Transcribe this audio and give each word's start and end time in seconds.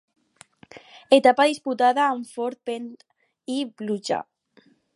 Etapa 1.17 1.45
disputada 1.51 2.05
amb 2.13 2.31
fort 2.37 2.59
vent 2.71 2.89
i 3.57 3.59
pluja. 3.83 4.23